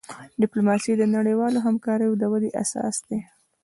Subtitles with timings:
[0.41, 3.19] ډیپلوماسي د نړیوالی همکاری د ودي اساس دی.